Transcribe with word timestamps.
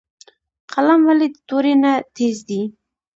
قلم 0.71 1.01
ولې 1.07 1.27
د 1.33 1.37
تورې 1.47 1.73
نه 1.83 1.93
تېز 2.17 2.37
دی؟ 2.49 2.61